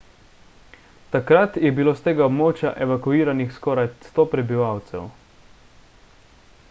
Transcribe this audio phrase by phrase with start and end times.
[1.15, 5.07] takrat je bilo s tega območja evakuiranih skoraj 100 prebivalcev